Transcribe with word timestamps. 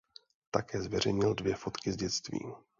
Také 0.51 0.81
zveřejnil 0.81 1.33
dvě 1.35 1.55
fotky 1.55 1.91
z 1.91 1.95
dětství. 1.95 2.41